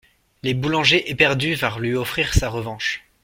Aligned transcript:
Les 0.41 0.55
boulangers 0.55 1.11
éperdus 1.11 1.53
vinrent 1.53 1.77
lui 1.79 1.93
offrir 1.93 2.33
sa 2.33 2.49
revanche. 2.49 3.03